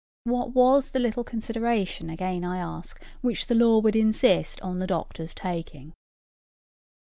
What 0.23 0.55
was 0.55 0.89
the 0.89 0.99
little 0.99 1.23
consideration 1.23 2.09
again, 2.09 2.43
I 2.43 2.57
ask, 2.57 2.99
which 3.21 3.45
the 3.45 3.53
law 3.53 3.77
would 3.77 3.95
insist 3.95 4.59
on 4.61 4.79
the 4.79 4.87
doctor's 4.87 5.35
taking? 5.35 5.93